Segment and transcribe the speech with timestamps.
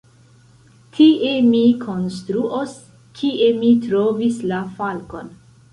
[0.95, 2.75] Tie mi konstruos,
[3.21, 5.35] kie mi trovis la falkon.